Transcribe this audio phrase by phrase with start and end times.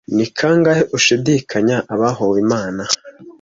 [0.15, 2.83] ni kangahe ushidikanya abahowe imana